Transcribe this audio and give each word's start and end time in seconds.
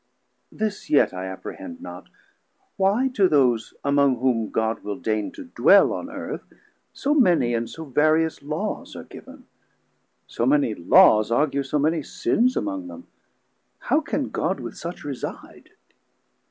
This 0.51 0.89
yet 0.89 1.13
I 1.13 1.27
apprehend 1.27 1.79
not, 1.79 2.09
why 2.75 3.09
to 3.09 3.29
those 3.29 3.75
Among 3.83 4.17
whom 4.17 4.49
God 4.49 4.83
will 4.83 4.95
deigne 4.97 5.31
to 5.33 5.43
dwell 5.43 5.93
on 5.93 6.09
Earth 6.09 6.41
280 6.47 6.59
So 6.95 7.13
many 7.13 7.53
and 7.53 7.69
so 7.69 7.85
various 7.85 8.41
Laws 8.41 8.95
are 8.95 9.03
giv'n; 9.03 9.43
So 10.25 10.47
many 10.47 10.73
Laws 10.73 11.29
argue 11.29 11.61
so 11.61 11.77
many 11.77 12.01
sins 12.01 12.57
Among 12.57 12.87
them; 12.87 13.09
how 13.77 14.01
can 14.01 14.29
God 14.31 14.59
with 14.59 14.75
such 14.75 15.03
reside? 15.03 15.69